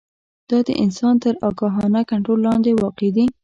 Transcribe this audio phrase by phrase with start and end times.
[0.49, 3.25] دا د انسان تر آګاهانه کنټرول لاندې واقع دي.